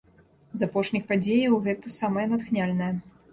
З 0.61 0.67
апошніх 0.69 1.03
падзеяў 1.11 1.59
гэта 1.67 1.93
самая 1.99 2.25
натхняльная. 2.33 2.91